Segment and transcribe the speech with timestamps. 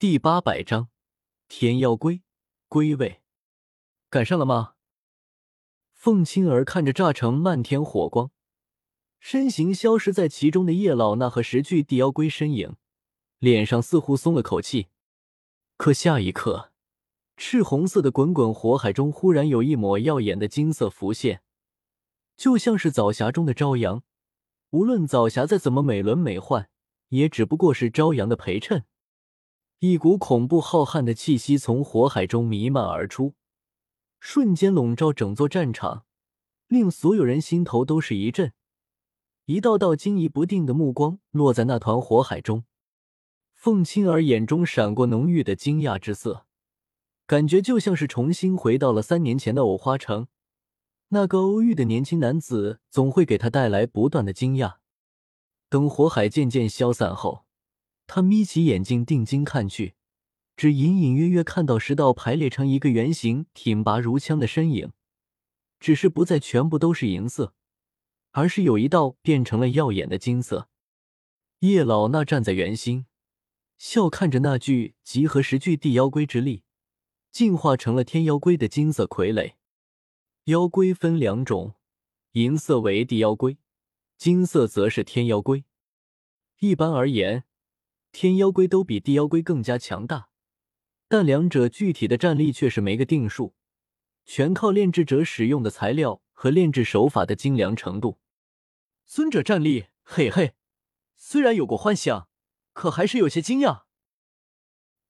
[0.00, 0.90] 第八百章
[1.48, 2.22] 天妖龟
[2.68, 3.20] 归位，
[4.08, 4.74] 赶上了吗？
[5.92, 8.30] 凤青儿看着炸成漫天火光，
[9.18, 12.76] 身形消失在其中的叶老那和十具地妖龟身影，
[13.40, 14.86] 脸上似乎松了口气。
[15.76, 16.70] 可下一刻，
[17.36, 21.42] 赤红色的滚滚火海中忽然有一抹耀眼的金色浮现，
[22.36, 24.04] 就像是早霞中的朝阳。
[24.70, 26.68] 无论早霞再怎么美轮美奂，
[27.08, 28.84] 也只不过是朝阳的陪衬。
[29.80, 33.34] 一股恐怖浩瀚的气息从火海中弥漫而出，
[34.18, 36.04] 瞬间笼罩整座战场，
[36.66, 38.52] 令所有人心头都是一震。
[39.44, 42.64] 一道道惊疑不定的目光落在那团火海中，
[43.54, 46.44] 凤青儿眼中闪过浓郁的惊讶之色，
[47.24, 50.26] 感觉就像是重新回到了三年前的藕花城。
[51.10, 54.78] 那个欧玉的年轻男子总会给他带来不断的惊讶。
[55.68, 57.44] 等火海渐渐消散后。
[58.08, 59.94] 他眯起眼睛，定睛看去，
[60.56, 64.92] 只隐隐约约看到十道排列成一个圆形、挺拔如枪的身影，
[65.78, 67.54] 只是不再全部都是银色，
[68.30, 70.70] 而是有一道变成了耀眼的金色。
[71.58, 73.04] 叶老那站在圆心，
[73.76, 76.62] 笑看着那具集合十具地妖龟之力，
[77.30, 79.52] 进化成了天妖龟的金色傀儡。
[80.44, 81.74] 妖龟分两种，
[82.32, 83.58] 银色为地妖龟，
[84.16, 85.66] 金色则是天妖龟。
[86.60, 87.44] 一般而言。
[88.12, 90.28] 天妖龟都比地妖龟更加强大，
[91.08, 93.54] 但两者具体的战力却是没个定数，
[94.24, 98.18] 全靠炼制者使用的材料和炼制手法的精良程度。
[99.06, 100.54] 尊者战力，嘿嘿，
[101.16, 102.28] 虽然有过幻想，
[102.72, 103.82] 可还是有些惊讶。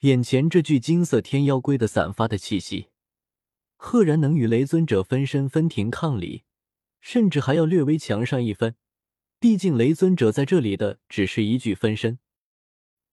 [0.00, 2.88] 眼前这具金色天妖龟的散发的气息，
[3.76, 6.44] 赫然能与雷尊者分身分庭抗礼，
[7.00, 8.76] 甚至还要略微强上一分。
[9.38, 12.18] 毕竟雷尊者在这里的只是一具分身。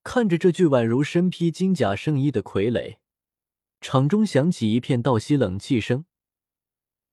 [0.03, 2.97] 看着这具宛如身披金甲圣衣的傀儡，
[3.79, 6.05] 场中响起一片倒吸冷气声，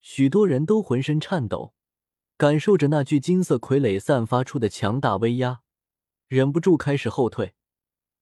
[0.00, 1.74] 许多人都浑身颤抖，
[2.36, 5.60] 感受着那具金色傀儡散发出的强大威压，
[6.28, 7.54] 忍不住开始后退。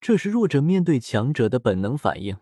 [0.01, 2.39] 这是弱者面对强者的本能反应。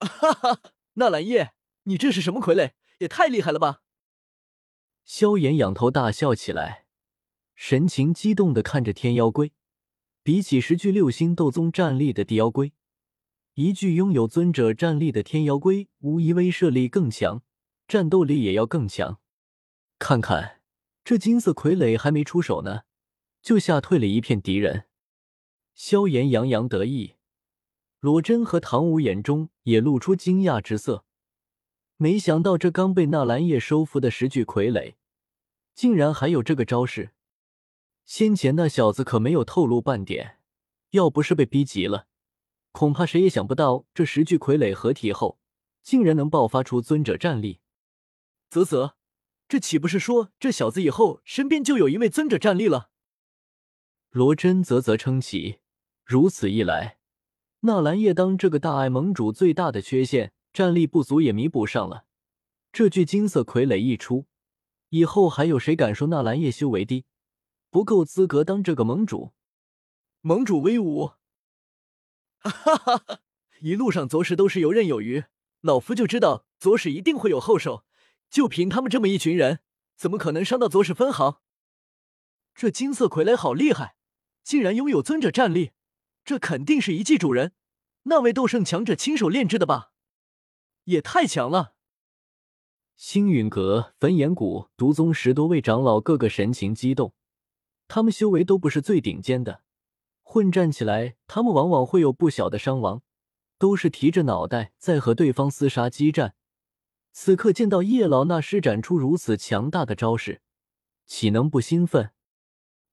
[0.00, 0.60] 哈哈，
[0.94, 1.52] 纳兰叶，
[1.84, 2.72] 你这是什么傀儡？
[2.98, 3.82] 也太厉害了吧！
[5.04, 6.86] 萧炎仰头大笑起来，
[7.56, 9.52] 神情激动的看着天妖龟。
[10.24, 12.72] 比起十具六星斗宗战力的地妖龟，
[13.54, 17.42] 一具拥有尊者战力的天妖龟，无疑威慑力更强，
[17.88, 19.18] 战斗力也要更强。
[19.98, 20.60] 看看
[21.02, 22.82] 这金色傀儡还没出手呢，
[23.42, 24.84] 就吓退了一片敌人。
[25.74, 27.14] 萧炎洋洋得意，
[27.98, 31.04] 罗真和唐舞眼中也露出惊讶之色。
[31.96, 34.94] 没想到这刚被纳兰叶收服的十具傀儡，
[35.74, 37.10] 竟然还有这个招式。
[38.04, 40.38] 先前那小子可没有透露半点，
[40.90, 42.06] 要不是被逼急了，
[42.72, 45.38] 恐怕谁也想不到这十具傀儡合体后，
[45.82, 47.60] 竟然能爆发出尊者战力。
[48.50, 48.96] 啧啧，
[49.48, 52.90] 这岂不是说这小子以后身边就有一位尊者战力了？
[54.10, 55.60] 罗真啧啧称奇。
[56.04, 56.98] 如此一来，
[57.60, 62.04] 纳兰叶当这个大爱盟主最大的缺陷，战力不足也弥补上了。
[62.72, 64.26] 这具金色傀儡一出，
[64.90, 67.06] 以后还有谁敢说纳兰叶修为低？
[67.72, 69.32] 不够资格当这个盟主，
[70.20, 71.12] 盟主威武！
[72.44, 73.20] 哈哈哈！
[73.62, 75.24] 一路上左使都是游刃有余，
[75.62, 77.86] 老夫就知道左使一定会有后手。
[78.28, 79.60] 就凭他们这么一群人，
[79.96, 81.40] 怎么可能伤到左使分毫？
[82.54, 83.96] 这金色傀儡好厉害，
[84.44, 85.70] 竟然拥有尊者战力，
[86.26, 87.54] 这肯定是一记主人
[88.02, 89.92] 那位斗圣强者亲手炼制的吧？
[90.84, 91.74] 也太强了！
[92.96, 97.14] 星陨阁、焚炎谷、毒宗十多位长老个个神情激动。
[97.94, 99.60] 他们修为都不是最顶尖的，
[100.22, 103.02] 混战起来，他们往往会有不小的伤亡，
[103.58, 106.34] 都是提着脑袋在和对方厮杀激战。
[107.12, 110.40] 此刻见到叶老那施展出如此强大的招式，
[111.04, 112.12] 岂能不兴奋？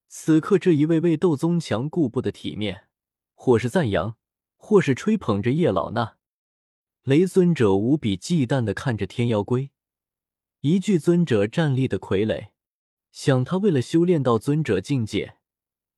[0.09, 2.89] 此刻这一位为斗宗强顾不得体面，
[3.35, 4.17] 或是赞扬，
[4.57, 6.17] 或是吹捧着叶老那。
[7.03, 9.71] 雷尊者无比忌惮的看着天妖龟，
[10.59, 12.49] 一具尊者站立的傀儡。
[13.11, 15.37] 想他为了修炼到尊者境界，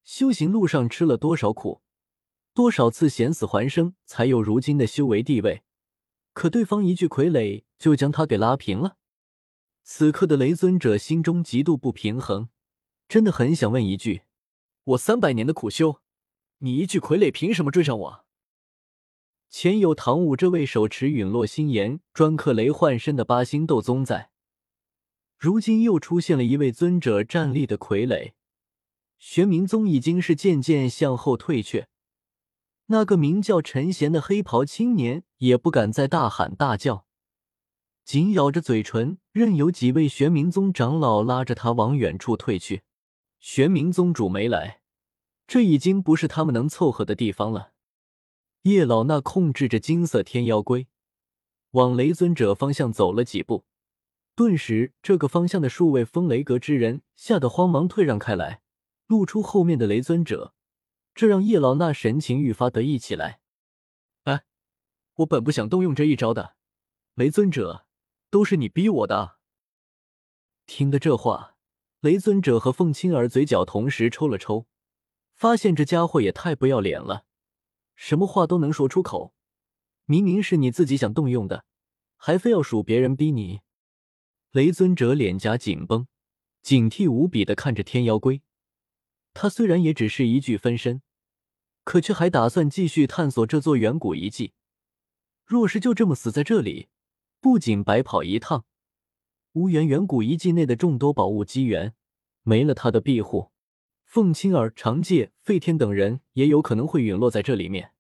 [0.03, 1.81] 修行路上吃了多少苦，
[2.53, 5.63] 多少次险死还生，才有如今的修为地位。
[6.33, 8.97] 可对方一句傀儡就将他给拉平了。
[9.83, 12.49] 此刻的雷尊者心中极度不平衡，
[13.07, 14.23] 真的很想问一句：
[14.85, 16.01] 我三百年的苦修，
[16.59, 18.25] 你一句傀儡凭什么追上我？
[19.49, 24.30] 前有唐舞这位手持陨落心炎、专克雷幻身的八星斗宗在。
[25.41, 28.33] 如今又出现了一位尊者站立的傀儡，
[29.17, 31.87] 玄冥宗已经是渐渐向后退却。
[32.85, 37.07] 那个名叫陈贤的黑袍青年也不敢再大喊大叫，
[38.05, 42.83] 紧咬着嘴唇，任由几位玄冥宗长老拉着他往远处退去。
[43.39, 44.81] 玄冥宗主没来，
[45.47, 47.71] 这已经不是他们能凑合的地方了。
[48.61, 50.85] 叶老那控制着金色天妖龟，
[51.71, 53.65] 往雷尊者方向走了几步，
[54.41, 58.63] 顿时，这个方向的数位风雷阁之人吓得慌忙退让开来，
[59.05, 60.55] 露出后面的雷尊者。
[61.13, 63.39] 这让叶老那神情愈发得意起来。
[64.23, 64.41] 哎，
[65.17, 66.55] 我本不想动用这一招的，
[67.13, 67.85] 雷尊者，
[68.31, 69.37] 都是你逼我的。
[70.65, 71.55] 听得这话，
[71.99, 74.65] 雷尊者和凤青儿嘴角同时抽了抽，
[75.35, 77.25] 发现这家伙也太不要脸了，
[77.95, 79.35] 什么话都能说出口。
[80.05, 81.63] 明明是你自己想动用的，
[82.17, 83.61] 还非要数别人逼你。
[84.51, 86.07] 雷尊者脸颊紧绷，
[86.61, 88.41] 警惕无比的看着天妖龟。
[89.33, 91.01] 他虽然也只是一具分身，
[91.85, 94.51] 可却还打算继续探索这座远古遗迹。
[95.45, 96.89] 若是就这么死在这里，
[97.39, 98.65] 不仅白跑一趟，
[99.53, 101.93] 无缘远古遗迹内的众多宝物机缘，
[102.43, 103.51] 没了他的庇护，
[104.03, 107.93] 凤青儿、长介、费天等人也有可能会陨落在这里面。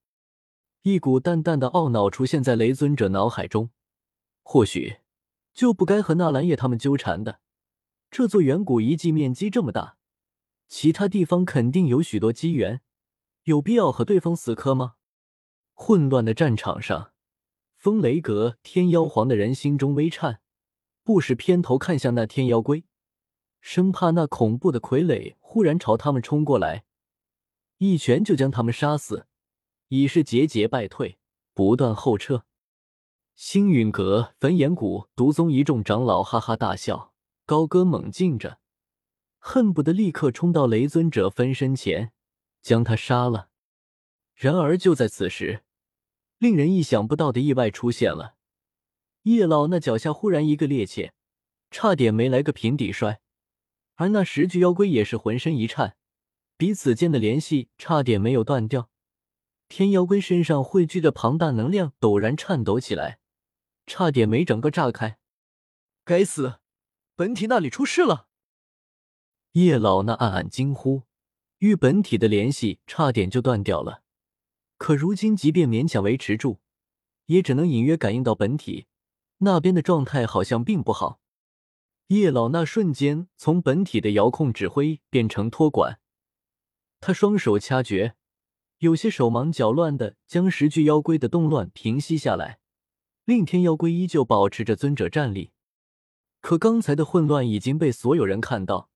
[0.81, 3.69] 一股淡淡的懊恼出现在雷尊者脑海中，
[4.43, 4.97] 或许
[5.53, 7.39] 就不该和纳兰叶他们纠缠的。
[8.09, 9.97] 这座远古遗迹面积这么大。
[10.67, 12.81] 其他地方肯定有许多机缘，
[13.43, 14.95] 有必要和对方死磕吗？
[15.73, 17.11] 混乱的战场上，
[17.75, 20.39] 风雷阁天妖皇的人心中微颤，
[21.03, 22.85] 不时偏头看向那天妖龟，
[23.59, 26.85] 生怕那恐怖的傀儡忽然朝他们冲过来，
[27.79, 29.27] 一拳就将他们杀死，
[29.89, 31.17] 已是节节败退，
[31.53, 32.45] 不断后撤。
[33.43, 37.11] 星陨阁焚炎谷毒宗一众长老哈哈大笑，
[37.47, 38.59] 高歌猛进着。
[39.39, 42.11] 恨不得立刻冲到雷尊者分身前，
[42.61, 43.49] 将他杀了。
[44.35, 45.63] 然而就在此时，
[46.37, 48.35] 令人意想不到的意外出现了。
[49.23, 51.09] 叶老那脚下忽然一个趔趄，
[51.71, 53.15] 差点没来个平底摔；
[53.95, 55.95] 而那十具妖龟也是浑身一颤，
[56.57, 58.91] 彼此间的联系差点没有断掉。
[59.67, 63.17] 天妖龟身上汇聚的庞大能量陡然颤抖起来，
[63.93, 65.19] 差点没整个炸开。
[66.05, 66.59] 该死，
[67.17, 68.29] 本体那里出事了！
[69.51, 71.03] 叶老那暗暗惊呼，
[71.57, 74.01] 与本体的联系差点就断掉了。
[74.77, 76.61] 可如今，即便勉强维持住，
[77.25, 78.87] 也只能隐约感应到本体
[79.39, 81.19] 那边的状态好像并不好。
[82.07, 85.99] 叶老那瞬间从本体的遥控指挥变成托管，
[87.01, 88.15] 他双手掐诀，
[88.77, 92.60] 有些手忙脚乱的将十具妖龟的动乱平息下来。
[93.25, 95.51] 令天妖龟依旧保持着尊者站立，
[96.41, 98.89] 可刚才的混乱已经被所有人看到。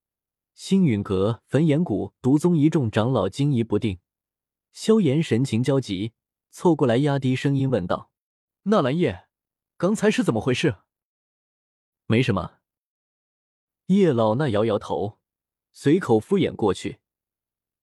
[0.56, 4.00] 星陨阁、焚炎谷、毒宗一众长老惊疑不定，
[4.72, 6.14] 萧炎神情焦急，
[6.50, 8.10] 凑过来压低声音问道
[8.64, 9.28] ：“纳兰叶，
[9.76, 10.78] 刚才是怎么回事
[12.08, 12.60] ？”“没什么。”
[13.88, 15.20] 叶老那摇摇头，
[15.74, 17.00] 随口敷衍过去，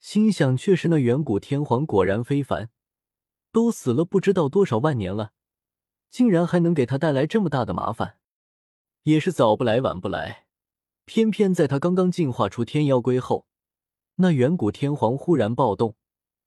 [0.00, 2.70] 心想：确实，那远古天皇果然非凡，
[3.52, 5.34] 都死了不知道多少万年了，
[6.12, 8.18] 竟然还能给他带来这么大的麻烦，
[9.04, 10.46] 也是早不来晚不来。
[11.06, 13.46] 偏偏在他刚刚进化出天妖龟后，
[14.16, 15.96] 那远古天皇忽然暴动，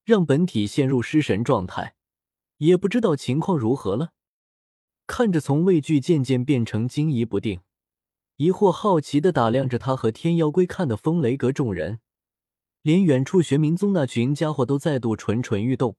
[0.06, 1.96] 让本体陷入失神状态，
[2.58, 4.12] 也不知道情况如何了。
[5.08, 7.62] 看着从畏惧渐渐变成惊疑不定、
[8.36, 12.00] 疑惑好奇的打量着他和天妖龟看的风雷阁众人，
[12.84, 15.98] 连远处玄冥宗那群家伙都再度蠢蠢欲动。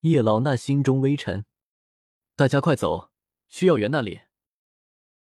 [0.00, 1.46] 叶老那心中微沉，
[2.36, 3.10] 大家快走，
[3.48, 4.22] 去药园那里。